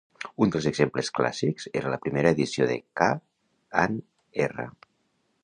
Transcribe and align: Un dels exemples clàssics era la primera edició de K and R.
Un 0.43 0.51
dels 0.53 0.67
exemples 0.69 1.11
clàssics 1.19 1.69
era 1.81 1.91
la 1.95 1.99
primera 2.07 2.33
edició 2.37 2.67
de 2.73 2.79
K 3.03 3.11
and 3.85 4.03
R. 4.51 4.69